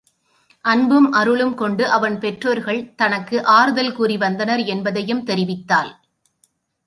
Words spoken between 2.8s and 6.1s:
தனக்கு ஆறுதல் கூறி வந்தனர் என்பதையும் தெரிவித்தாள்.